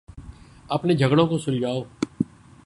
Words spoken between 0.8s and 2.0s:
جھگڑوں کو سلجھاؤ۔